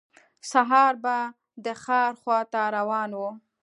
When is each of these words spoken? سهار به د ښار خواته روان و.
سهار 0.51 0.93
به 1.03 1.15
د 1.65 1.67
ښار 1.83 2.11
خواته 2.21 2.61
روان 2.77 3.11
و. 3.19 3.21